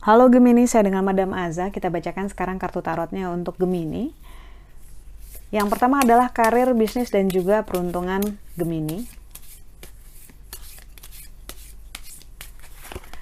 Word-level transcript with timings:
Halo 0.00 0.26
Gemini, 0.26 0.66
saya 0.66 0.90
dengan 0.90 1.06
Madam 1.06 1.30
Aza. 1.36 1.70
Kita 1.70 1.86
bacakan 1.86 2.26
sekarang 2.26 2.58
kartu 2.58 2.82
tarotnya 2.82 3.30
untuk 3.30 3.54
Gemini. 3.60 4.10
Yang 5.54 5.70
pertama 5.70 6.02
adalah 6.02 6.34
karir, 6.34 6.74
bisnis, 6.74 7.14
dan 7.14 7.30
juga 7.30 7.62
peruntungan 7.62 8.18
Gemini. 8.58 9.06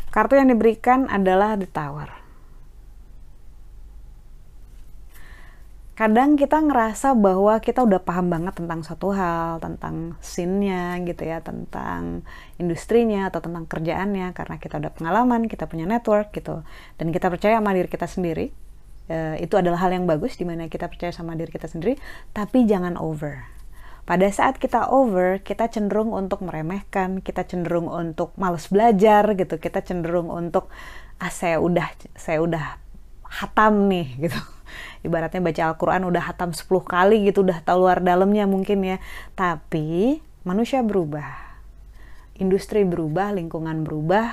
Kartu 0.08 0.40
yang 0.40 0.48
diberikan 0.48 1.10
adalah 1.12 1.60
The 1.60 1.68
Tower. 1.68 2.27
Kadang 5.98 6.38
kita 6.38 6.62
ngerasa 6.62 7.18
bahwa 7.18 7.58
kita 7.58 7.82
udah 7.82 7.98
paham 7.98 8.30
banget 8.30 8.54
tentang 8.54 8.86
suatu 8.86 9.10
hal, 9.10 9.58
tentang 9.58 10.14
scene-nya 10.22 10.94
gitu 11.02 11.26
ya, 11.26 11.42
tentang 11.42 12.22
industrinya 12.54 13.26
atau 13.26 13.42
tentang 13.42 13.66
kerjaannya 13.66 14.30
karena 14.30 14.62
kita 14.62 14.78
udah 14.78 14.94
pengalaman, 14.94 15.50
kita 15.50 15.66
punya 15.66 15.90
network 15.90 16.30
gitu. 16.30 16.62
Dan 17.02 17.10
kita 17.10 17.26
percaya 17.26 17.58
sama 17.58 17.74
diri 17.74 17.90
kita 17.90 18.06
sendiri. 18.06 18.54
E, 19.10 19.42
itu 19.42 19.58
adalah 19.58 19.82
hal 19.82 19.90
yang 19.90 20.06
bagus 20.06 20.38
di 20.38 20.46
mana 20.46 20.70
kita 20.70 20.86
percaya 20.86 21.10
sama 21.10 21.34
diri 21.34 21.50
kita 21.50 21.66
sendiri, 21.66 21.98
tapi 22.30 22.62
jangan 22.62 22.94
over. 22.94 23.50
Pada 24.06 24.30
saat 24.30 24.62
kita 24.62 24.94
over, 24.94 25.42
kita 25.42 25.66
cenderung 25.66 26.14
untuk 26.14 26.46
meremehkan, 26.46 27.26
kita 27.26 27.42
cenderung 27.42 27.90
untuk 27.90 28.38
males 28.38 28.70
belajar 28.70 29.34
gitu, 29.34 29.58
kita 29.58 29.82
cenderung 29.82 30.30
untuk 30.30 30.70
ah 31.18 31.34
saya 31.34 31.58
udah 31.58 31.90
saya 32.14 32.38
udah 32.38 32.78
hatam 33.26 33.90
nih 33.90 34.30
gitu 34.30 34.38
ibaratnya 35.02 35.40
baca 35.42 35.62
Al-Quran 35.74 36.02
udah 36.08 36.22
hatam 36.30 36.50
10 36.50 36.64
kali 36.84 37.28
gitu, 37.28 37.46
udah 37.46 37.62
tahu 37.62 37.86
luar 37.86 38.02
dalamnya 38.02 38.48
mungkin 38.48 38.82
ya. 38.82 38.96
Tapi 39.34 40.18
manusia 40.42 40.80
berubah, 40.80 41.58
industri 42.38 42.86
berubah, 42.86 43.34
lingkungan 43.34 43.82
berubah, 43.84 44.32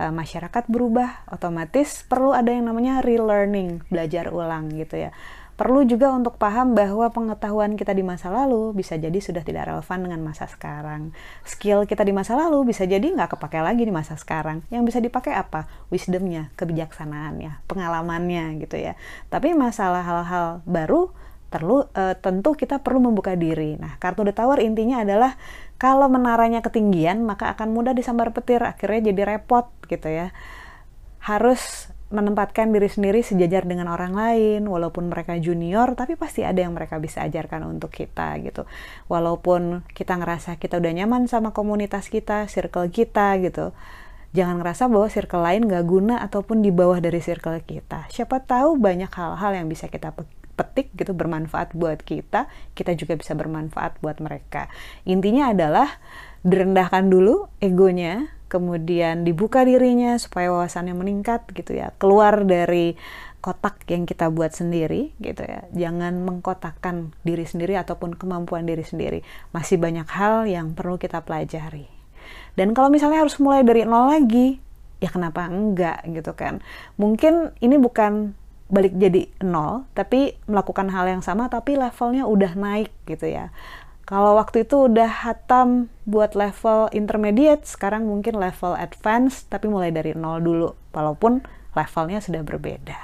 eh, 0.00 0.12
masyarakat 0.12 0.64
berubah, 0.68 1.28
otomatis 1.30 2.04
perlu 2.04 2.32
ada 2.32 2.52
yang 2.52 2.68
namanya 2.68 3.00
relearning, 3.04 3.84
belajar 3.88 4.32
ulang 4.32 4.72
gitu 4.74 5.08
ya. 5.08 5.10
Perlu 5.58 5.82
juga 5.90 6.14
untuk 6.14 6.38
paham 6.38 6.78
bahwa 6.78 7.10
pengetahuan 7.10 7.74
kita 7.74 7.90
di 7.90 8.06
masa 8.06 8.30
lalu 8.30 8.70
bisa 8.78 8.94
jadi 8.94 9.18
sudah 9.18 9.42
tidak 9.42 9.66
relevan 9.66 10.06
dengan 10.06 10.22
masa 10.22 10.46
sekarang. 10.46 11.10
Skill 11.42 11.82
kita 11.82 12.06
di 12.06 12.14
masa 12.14 12.38
lalu 12.38 12.70
bisa 12.70 12.86
jadi 12.86 13.02
nggak 13.02 13.34
kepake 13.34 13.58
lagi 13.58 13.82
di 13.82 13.90
masa 13.90 14.14
sekarang. 14.14 14.62
Yang 14.70 14.94
bisa 14.94 14.98
dipakai 15.02 15.34
apa? 15.34 15.66
Wisdomnya, 15.90 16.54
kebijaksanaannya, 16.54 17.66
pengalamannya 17.66 18.62
gitu 18.62 18.78
ya. 18.78 18.94
Tapi 19.34 19.58
masalah 19.58 20.06
hal-hal 20.06 20.62
baru 20.62 21.10
perlu 21.50 21.90
uh, 21.90 22.14
tentu 22.22 22.54
kita 22.54 22.78
perlu 22.78 23.10
membuka 23.10 23.34
diri. 23.34 23.74
Nah, 23.82 23.98
kartu 23.98 24.22
The 24.22 24.38
Tower 24.38 24.62
intinya 24.62 25.02
adalah 25.02 25.34
kalau 25.74 26.06
menaranya 26.06 26.62
ketinggian 26.62 27.26
maka 27.26 27.50
akan 27.50 27.74
mudah 27.74 27.98
disambar 27.98 28.30
petir, 28.30 28.62
akhirnya 28.62 29.10
jadi 29.10 29.34
repot 29.34 29.66
gitu 29.90 30.06
ya. 30.06 30.30
Harus 31.18 31.90
menempatkan 32.08 32.72
diri 32.72 32.88
sendiri 32.88 33.20
sejajar 33.20 33.68
dengan 33.68 33.92
orang 33.92 34.16
lain 34.16 34.64
walaupun 34.64 35.12
mereka 35.12 35.36
junior 35.36 35.92
tapi 35.92 36.16
pasti 36.16 36.40
ada 36.40 36.64
yang 36.64 36.72
mereka 36.72 36.96
bisa 36.96 37.20
ajarkan 37.20 37.68
untuk 37.68 37.92
kita 37.92 38.32
gitu. 38.40 38.64
Walaupun 39.12 39.84
kita 39.92 40.16
ngerasa 40.16 40.56
kita 40.56 40.80
udah 40.80 40.92
nyaman 41.04 41.28
sama 41.28 41.52
komunitas 41.52 42.08
kita 42.08 42.48
circle 42.48 42.88
kita 42.88 43.36
gitu. 43.44 43.76
Jangan 44.32 44.60
ngerasa 44.60 44.88
bahwa 44.88 45.08
circle 45.08 45.44
lain 45.44 45.68
gak 45.68 45.84
guna 45.88 46.20
ataupun 46.20 46.60
di 46.60 46.72
bawah 46.72 47.00
dari 47.00 47.20
circle 47.20 47.60
kita. 47.64 48.08
Siapa 48.08 48.44
tahu 48.44 48.80
banyak 48.80 49.08
hal-hal 49.12 49.52
yang 49.56 49.68
bisa 49.68 49.88
kita 49.88 50.12
petik 50.58 50.90
gitu 50.98 51.14
bermanfaat 51.14 51.70
buat 51.70 52.02
kita 52.02 52.50
kita 52.74 52.98
juga 52.98 53.14
bisa 53.14 53.36
bermanfaat 53.36 54.00
buat 54.00 54.18
mereka. 54.18 54.66
Intinya 55.06 55.54
adalah 55.54 56.00
direndahkan 56.42 57.06
dulu 57.06 57.46
egonya 57.62 58.37
kemudian 58.48 59.22
dibuka 59.22 59.62
dirinya 59.62 60.16
supaya 60.16 60.48
wawasannya 60.50 60.96
meningkat 60.96 61.46
gitu 61.52 61.76
ya. 61.76 61.92
Keluar 62.00 62.42
dari 62.48 62.96
kotak 63.38 63.86
yang 63.86 64.08
kita 64.08 64.32
buat 64.32 64.56
sendiri 64.56 65.14
gitu 65.22 65.44
ya. 65.44 65.68
Jangan 65.70 66.24
mengkotakkan 66.24 67.14
diri 67.22 67.46
sendiri 67.46 67.78
ataupun 67.78 68.18
kemampuan 68.18 68.66
diri 68.66 68.82
sendiri. 68.82 69.22
Masih 69.54 69.78
banyak 69.78 70.08
hal 70.10 70.48
yang 70.48 70.74
perlu 70.74 70.98
kita 70.98 71.22
pelajari. 71.22 71.86
Dan 72.58 72.74
kalau 72.74 72.90
misalnya 72.90 73.22
harus 73.22 73.38
mulai 73.38 73.62
dari 73.62 73.86
nol 73.86 74.10
lagi 74.10 74.58
ya 74.98 75.14
kenapa 75.14 75.46
enggak 75.46 76.02
gitu 76.10 76.34
kan? 76.34 76.58
Mungkin 76.98 77.54
ini 77.62 77.78
bukan 77.78 78.34
balik 78.68 78.92
jadi 79.00 79.32
nol 79.40 79.88
tapi 79.96 80.36
melakukan 80.44 80.92
hal 80.92 81.08
yang 81.08 81.24
sama 81.24 81.48
tapi 81.48 81.80
levelnya 81.80 82.28
udah 82.28 82.52
naik 82.52 82.92
gitu 83.08 83.24
ya 83.24 83.48
kalau 84.08 84.40
waktu 84.40 84.64
itu 84.64 84.88
udah 84.88 85.28
hatam 85.28 85.92
buat 86.08 86.32
level 86.32 86.88
intermediate, 86.96 87.68
sekarang 87.68 88.08
mungkin 88.08 88.40
level 88.40 88.72
advance, 88.72 89.44
tapi 89.44 89.68
mulai 89.68 89.92
dari 89.92 90.16
nol 90.16 90.40
dulu, 90.40 90.72
walaupun 90.96 91.44
levelnya 91.76 92.24
sudah 92.24 92.40
berbeda. 92.40 92.96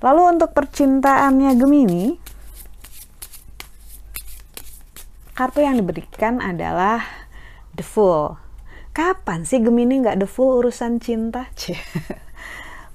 Lalu 0.00 0.40
untuk 0.40 0.56
percintaannya 0.56 1.52
Gemini, 1.52 2.16
kartu 5.36 5.60
yang 5.60 5.76
diberikan 5.76 6.40
adalah 6.40 7.04
The 7.76 7.84
Fool. 7.84 8.40
Kapan 8.96 9.44
sih 9.44 9.60
Gemini 9.60 10.00
nggak 10.00 10.16
The 10.16 10.28
Fool 10.32 10.64
urusan 10.64 10.96
cinta? 11.04 11.52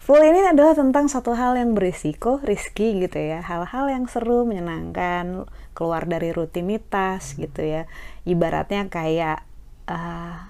Full 0.05 0.21
ini 0.21 0.45
adalah 0.45 0.77
tentang 0.77 1.09
satu 1.09 1.33
hal 1.33 1.57
yang 1.57 1.73
berisiko, 1.73 2.37
risky 2.45 3.01
gitu 3.01 3.17
ya. 3.17 3.41
Hal-hal 3.41 3.89
yang 3.89 4.05
seru, 4.05 4.45
menyenangkan, 4.45 5.49
keluar 5.73 6.05
dari 6.05 6.29
rutinitas 6.29 7.33
gitu 7.33 7.65
ya. 7.65 7.89
Ibaratnya 8.21 8.85
kayak 8.85 9.41
uh, 9.89 10.45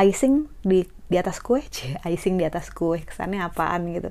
icing 0.00 0.48
di 0.64 0.88
di 1.12 1.16
atas 1.20 1.44
kue, 1.44 1.60
cie, 1.76 2.00
icing 2.08 2.40
di 2.40 2.48
atas 2.48 2.72
kue. 2.72 3.04
Kesannya 3.04 3.44
apaan 3.44 3.92
gitu. 3.92 4.08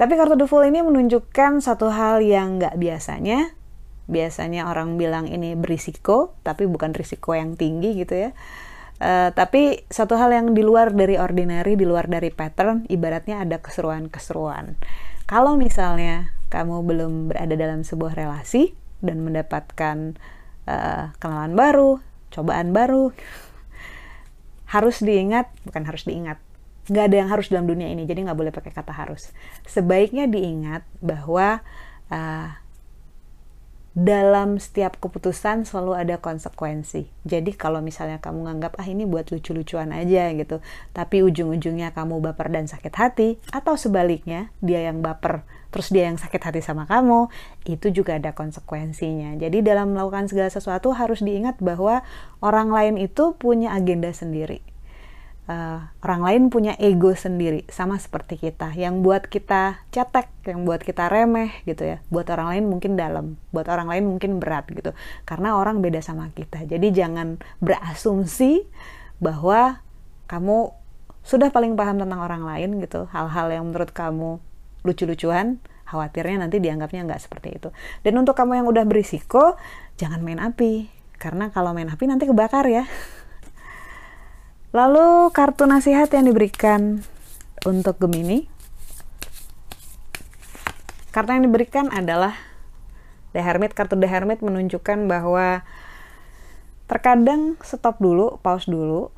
Tapi 0.00 0.16
kartu 0.16 0.40
The 0.40 0.48
Fool 0.48 0.72
ini 0.72 0.80
menunjukkan 0.80 1.60
satu 1.60 1.92
hal 1.92 2.24
yang 2.24 2.56
nggak 2.56 2.80
biasanya. 2.80 3.52
Biasanya 4.08 4.64
orang 4.64 4.96
bilang 4.96 5.28
ini 5.28 5.60
berisiko, 5.60 6.40
tapi 6.40 6.64
bukan 6.64 6.96
risiko 6.96 7.36
yang 7.36 7.60
tinggi 7.60 8.00
gitu 8.00 8.16
ya 8.16 8.32
Uh, 9.02 9.34
tapi 9.34 9.82
satu 9.90 10.14
hal 10.14 10.30
yang 10.30 10.54
di 10.54 10.62
luar 10.62 10.94
dari 10.94 11.18
ordinary, 11.18 11.74
di 11.74 11.82
luar 11.82 12.06
dari 12.06 12.30
pattern, 12.30 12.86
ibaratnya 12.86 13.42
ada 13.42 13.58
keseruan-keseruan. 13.58 14.78
Kalau 15.26 15.58
misalnya 15.58 16.30
kamu 16.54 16.86
belum 16.86 17.12
berada 17.34 17.58
dalam 17.58 17.82
sebuah 17.82 18.14
relasi 18.14 18.78
dan 19.02 19.26
mendapatkan 19.26 20.14
uh, 20.70 21.10
kenalan 21.18 21.58
baru, 21.58 21.98
cobaan 22.30 22.70
baru, 22.70 23.10
harus 24.70 25.02
diingat, 25.02 25.50
bukan 25.66 25.82
harus 25.82 26.06
diingat, 26.06 26.38
nggak 26.86 27.04
ada 27.10 27.16
yang 27.26 27.30
harus 27.34 27.50
dalam 27.50 27.66
dunia 27.66 27.90
ini, 27.90 28.06
jadi 28.06 28.22
nggak 28.22 28.38
boleh 28.38 28.54
pakai 28.54 28.70
kata 28.70 28.94
harus. 28.94 29.34
Sebaiknya 29.66 30.30
diingat 30.30 30.86
bahwa 31.02 31.58
uh, 32.06 32.61
dalam 33.92 34.56
setiap 34.56 34.96
keputusan 34.96 35.68
selalu 35.68 35.92
ada 35.92 36.16
konsekuensi. 36.16 37.12
Jadi 37.28 37.52
kalau 37.52 37.84
misalnya 37.84 38.16
kamu 38.24 38.48
nganggap 38.48 38.80
ah 38.80 38.88
ini 38.88 39.04
buat 39.04 39.28
lucu-lucuan 39.28 39.92
aja 39.92 40.32
gitu, 40.32 40.64
tapi 40.96 41.20
ujung-ujungnya 41.20 41.92
kamu 41.92 42.24
baper 42.24 42.48
dan 42.48 42.64
sakit 42.64 42.94
hati, 42.96 43.28
atau 43.52 43.76
sebaliknya 43.76 44.48
dia 44.64 44.80
yang 44.88 45.04
baper 45.04 45.44
terus 45.72 45.88
dia 45.88 46.04
yang 46.04 46.20
sakit 46.20 46.52
hati 46.52 46.60
sama 46.60 46.84
kamu, 46.84 47.32
itu 47.64 47.88
juga 47.88 48.20
ada 48.20 48.36
konsekuensinya. 48.36 49.40
Jadi 49.40 49.64
dalam 49.64 49.96
melakukan 49.96 50.28
segala 50.28 50.52
sesuatu 50.52 50.92
harus 50.92 51.24
diingat 51.24 51.64
bahwa 51.64 52.04
orang 52.44 52.68
lain 52.68 52.94
itu 53.00 53.32
punya 53.40 53.72
agenda 53.72 54.12
sendiri 54.12 54.60
uh, 55.52 55.78
orang 56.00 56.22
lain 56.24 56.42
punya 56.48 56.72
ego 56.80 57.12
sendiri 57.12 57.68
sama 57.68 58.00
seperti 58.00 58.40
kita. 58.40 58.72
Yang 58.72 58.94
buat 59.04 59.22
kita 59.28 59.84
cetek 59.92 60.32
yang 60.48 60.64
buat 60.64 60.80
kita 60.80 61.12
remeh 61.12 61.52
gitu 61.68 61.84
ya. 61.84 61.98
Buat 62.08 62.32
orang 62.32 62.56
lain 62.56 62.64
mungkin 62.72 62.96
dalam 62.96 63.36
buat 63.52 63.68
orang 63.68 63.92
lain 63.92 64.04
mungkin 64.16 64.40
berat 64.40 64.72
gitu. 64.72 64.96
Karena 65.28 65.60
orang 65.60 65.84
beda 65.84 66.00
sama 66.00 66.32
kita. 66.32 66.64
Jadi 66.64 66.88
jangan 66.96 67.38
berasumsi 67.60 68.64
bahwa 69.20 69.84
kamu 70.26 70.72
sudah 71.22 71.54
paling 71.54 71.78
paham 71.78 72.00
tentang 72.00 72.18
orang 72.24 72.42
lain 72.42 72.80
gitu. 72.80 73.06
Hal-hal 73.12 73.52
yang 73.52 73.68
menurut 73.68 73.92
kamu 73.92 74.40
lucu-lucuan 74.82 75.62
khawatirnya 75.86 76.48
nanti 76.48 76.58
dianggapnya 76.58 77.04
nggak 77.04 77.22
seperti 77.22 77.60
itu. 77.60 77.68
Dan 78.00 78.18
untuk 78.18 78.34
kamu 78.34 78.64
yang 78.64 78.66
udah 78.66 78.84
berisiko 78.88 79.60
jangan 80.00 80.24
main 80.24 80.40
api. 80.40 80.88
Karena 81.20 81.54
kalau 81.54 81.70
main 81.70 81.86
api 81.86 82.10
nanti 82.10 82.26
kebakar 82.26 82.66
ya 82.66 82.82
Lalu 84.72 85.28
kartu 85.36 85.68
nasihat 85.68 86.08
yang 86.16 86.32
diberikan 86.32 87.04
untuk 87.68 88.00
Gemini. 88.00 88.48
Kartu 91.12 91.36
yang 91.36 91.44
diberikan 91.44 91.92
adalah 91.92 92.32
The 93.36 93.44
Hermit. 93.44 93.76
Kartu 93.76 94.00
The 94.00 94.08
Hermit 94.08 94.40
menunjukkan 94.40 95.12
bahwa 95.12 95.60
terkadang 96.88 97.60
stop 97.60 98.00
dulu, 98.00 98.40
pause 98.40 98.64
dulu. 98.64 99.12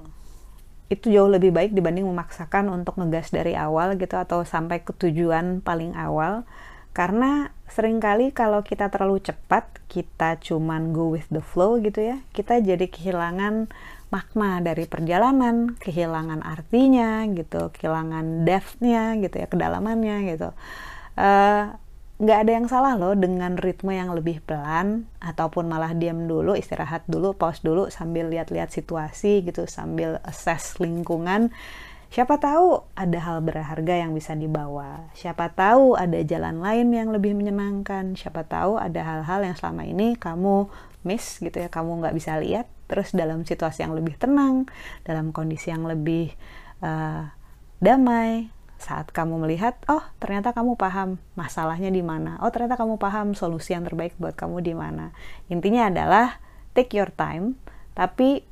Itu 0.90 1.14
jauh 1.14 1.30
lebih 1.30 1.54
baik 1.54 1.70
dibanding 1.70 2.02
memaksakan 2.10 2.66
untuk 2.66 2.98
ngegas 2.98 3.30
dari 3.30 3.54
awal 3.54 3.94
gitu 3.94 4.18
atau 4.18 4.42
sampai 4.42 4.82
ke 4.82 4.90
tujuan 4.90 5.62
paling 5.62 5.94
awal. 5.94 6.42
Karena 6.90 7.53
sering 7.68 7.98
kali 7.98 8.30
kalau 8.30 8.60
kita 8.60 8.92
terlalu 8.92 9.24
cepat, 9.24 9.66
kita 9.88 10.36
cuman 10.40 10.92
go 10.92 11.12
with 11.12 11.28
the 11.32 11.42
flow 11.42 11.80
gitu 11.80 12.14
ya, 12.14 12.16
kita 12.36 12.60
jadi 12.60 12.86
kehilangan 12.86 13.72
makna 14.12 14.62
dari 14.62 14.86
perjalanan, 14.86 15.74
kehilangan 15.82 16.44
artinya 16.44 17.26
gitu, 17.32 17.72
kehilangan 17.74 18.46
depth-nya 18.46 19.18
gitu 19.18 19.36
ya, 19.42 19.46
kedalamannya 19.50 20.16
gitu. 20.30 20.48
Uh, 21.18 21.74
nggak 22.14 22.38
ada 22.46 22.52
yang 22.54 22.66
salah 22.70 22.94
loh 22.94 23.18
dengan 23.18 23.58
ritme 23.58 23.90
yang 23.90 24.14
lebih 24.14 24.38
pelan 24.46 25.10
ataupun 25.18 25.66
malah 25.66 25.90
diam 25.98 26.30
dulu 26.30 26.54
istirahat 26.54 27.02
dulu 27.10 27.34
pause 27.34 27.58
dulu 27.58 27.90
sambil 27.90 28.30
lihat-lihat 28.30 28.70
situasi 28.70 29.42
gitu 29.42 29.66
sambil 29.66 30.22
assess 30.22 30.78
lingkungan 30.78 31.50
siapa 32.14 32.38
tahu 32.38 32.86
ada 32.94 33.18
hal 33.18 33.42
berharga 33.42 34.06
yang 34.06 34.14
bisa 34.14 34.38
dibawa 34.38 35.10
siapa 35.18 35.50
tahu 35.50 35.98
ada 35.98 36.22
jalan 36.22 36.62
lain 36.62 36.94
yang 36.94 37.10
lebih 37.10 37.34
menyenangkan 37.34 38.14
siapa 38.14 38.46
tahu 38.46 38.78
ada 38.78 39.02
hal-hal 39.02 39.42
yang 39.42 39.58
selama 39.58 39.82
ini 39.82 40.14
kamu 40.14 40.70
miss 41.02 41.42
gitu 41.42 41.58
ya 41.58 41.66
kamu 41.66 42.06
nggak 42.06 42.14
bisa 42.14 42.38
lihat 42.38 42.70
terus 42.86 43.10
dalam 43.10 43.42
situasi 43.42 43.82
yang 43.82 43.98
lebih 43.98 44.14
tenang 44.14 44.70
dalam 45.02 45.34
kondisi 45.34 45.74
yang 45.74 45.90
lebih 45.90 46.30
uh, 46.86 47.34
damai 47.82 48.54
saat 48.84 49.08
kamu 49.16 49.40
melihat, 49.40 49.80
oh 49.88 50.04
ternyata 50.20 50.52
kamu 50.52 50.76
paham 50.76 51.16
masalahnya 51.40 51.88
di 51.88 52.04
mana. 52.04 52.36
Oh 52.44 52.52
ternyata 52.52 52.76
kamu 52.76 53.00
paham 53.00 53.32
solusi 53.32 53.72
yang 53.72 53.88
terbaik 53.88 54.12
buat 54.20 54.36
kamu 54.36 54.60
di 54.60 54.76
mana. 54.76 55.16
Intinya 55.48 55.88
adalah 55.88 56.36
take 56.76 56.92
your 56.92 57.08
time, 57.08 57.56
tapi 57.96 58.44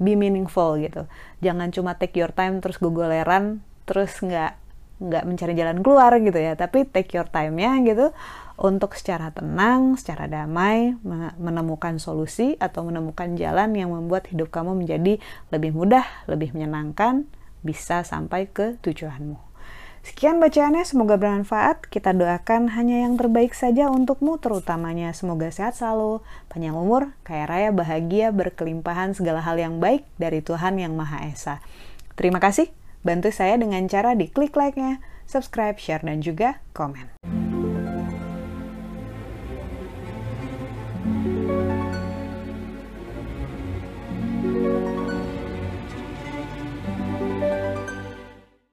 be 0.00 0.16
meaningful 0.16 0.80
gitu. 0.80 1.04
Jangan 1.44 1.68
cuma 1.70 1.94
take 2.00 2.16
your 2.16 2.32
time 2.32 2.64
terus 2.64 2.80
gogoleran, 2.80 3.60
terus 3.84 4.16
nggak 4.18 4.56
nggak 5.00 5.24
mencari 5.24 5.52
jalan 5.56 5.84
keluar 5.84 6.16
gitu 6.16 6.40
ya. 6.40 6.56
Tapi 6.56 6.88
take 6.88 7.12
your 7.14 7.28
time-nya 7.28 7.84
gitu 7.84 8.16
untuk 8.60 8.96
secara 8.96 9.32
tenang, 9.32 9.96
secara 9.96 10.28
damai 10.28 10.96
menemukan 11.40 11.96
solusi 11.96 12.56
atau 12.60 12.84
menemukan 12.88 13.32
jalan 13.36 13.72
yang 13.76 13.92
membuat 13.92 14.28
hidup 14.28 14.52
kamu 14.52 14.76
menjadi 14.76 15.16
lebih 15.48 15.72
mudah, 15.72 16.04
lebih 16.28 16.52
menyenangkan, 16.52 17.24
bisa 17.60 18.04
sampai 18.04 18.48
ke 18.48 18.76
tujuanmu. 18.84 19.49
Sekian 20.00 20.40
bacaannya, 20.40 20.80
semoga 20.88 21.20
bermanfaat. 21.20 21.84
Kita 21.92 22.16
doakan 22.16 22.72
hanya 22.72 23.04
yang 23.04 23.20
terbaik 23.20 23.52
saja 23.52 23.92
untukmu, 23.92 24.40
terutamanya 24.40 25.12
semoga 25.12 25.52
sehat 25.52 25.76
selalu, 25.76 26.24
panjang 26.48 26.72
umur, 26.72 27.12
kaya 27.20 27.44
raya, 27.44 27.68
bahagia, 27.68 28.32
berkelimpahan 28.32 29.12
segala 29.12 29.44
hal 29.44 29.60
yang 29.60 29.76
baik 29.76 30.08
dari 30.16 30.40
Tuhan 30.40 30.80
Yang 30.80 30.94
Maha 30.96 31.18
Esa. 31.28 31.60
Terima 32.16 32.40
kasih, 32.40 32.72
bantu 33.04 33.28
saya 33.28 33.60
dengan 33.60 33.84
cara 33.92 34.16
di 34.16 34.32
klik 34.32 34.56
like-nya, 34.56 35.04
subscribe, 35.28 35.76
share, 35.76 36.00
dan 36.00 36.24
juga 36.24 36.64
komen. 36.72 37.29